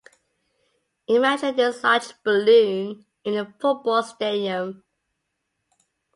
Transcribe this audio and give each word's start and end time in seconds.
Imagine 1.05 1.55
this 1.55 1.83
large 1.83 2.11
balloon 2.23 3.05
in 3.23 3.35
a 3.37 3.45
football 3.59 4.01
stadium. 4.01 4.83